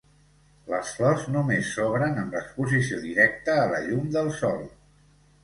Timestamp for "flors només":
0.95-1.69